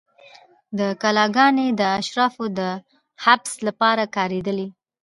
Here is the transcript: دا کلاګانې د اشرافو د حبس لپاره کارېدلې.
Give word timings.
دا 0.79 0.87
کلاګانې 1.01 1.67
د 1.79 1.81
اشرافو 1.99 2.45
د 2.57 2.59
حبس 3.23 3.53
لپاره 3.67 4.03
کارېدلې. 4.15 4.67